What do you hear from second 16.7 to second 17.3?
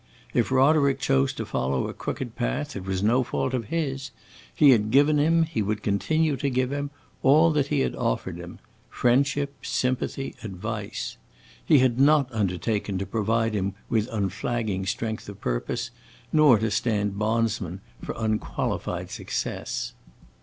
stand